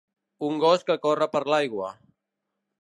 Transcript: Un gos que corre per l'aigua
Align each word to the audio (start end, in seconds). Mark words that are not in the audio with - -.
Un 0.47 0.55
gos 0.63 0.87
que 0.87 0.97
corre 1.05 1.29
per 1.37 1.43
l'aigua 1.53 1.95